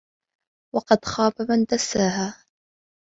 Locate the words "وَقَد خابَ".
0.75-1.33